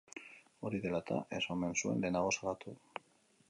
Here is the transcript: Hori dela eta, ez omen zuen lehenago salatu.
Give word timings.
Hori 0.69 0.79
dela 0.85 1.01
eta, 1.05 1.19
ez 1.39 1.43
omen 1.57 1.77
zuen 1.83 2.03
lehenago 2.05 2.35
salatu. 2.39 2.77